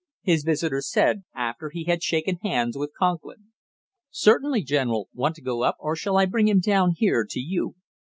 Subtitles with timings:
[0.23, 3.51] his visitor said, after he had shaken hands with Conklin.
[4.09, 5.07] "Certainly, General!
[5.13, 7.75] Want to go up, or shall I bring him down here to you?"